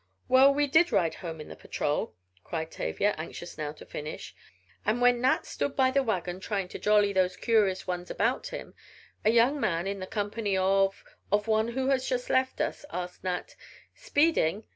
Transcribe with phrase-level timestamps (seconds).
[0.27, 4.33] "Well, we did ride home in the patrol," cried Tavia, anxious now to finish,
[4.83, 8.73] "and when Nat stood by the wagon trying to jolly those curious ones about him,
[9.23, 13.23] a young man, in the company of of one who has just left us, asked
[13.23, 13.55] Nat,
[13.93, 14.63] 'Speeding?'